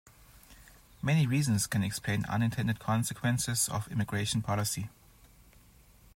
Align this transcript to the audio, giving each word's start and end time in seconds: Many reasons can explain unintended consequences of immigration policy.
Many 1.03 1.27
reasons 1.27 1.67
can 1.67 1.83
explain 1.83 2.25
unintended 2.25 2.79
consequences 2.79 3.69
of 3.69 3.87
immigration 3.91 4.41
policy. 4.41 4.89